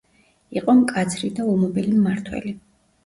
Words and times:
იყო 0.61 0.73
მკაცრი 0.79 1.31
და 1.41 1.45
ულმობელი 1.51 1.95
მმართველი. 1.99 2.57